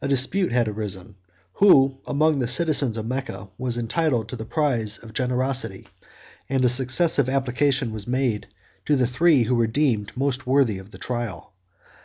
[0.00, 1.16] A dispute had arisen,
[1.54, 5.88] who, among the citizens of Mecca, was entitled to the prize of generosity;
[6.48, 8.46] and a successive application was made
[8.84, 11.52] to the three who were deemed most worthy of the trial.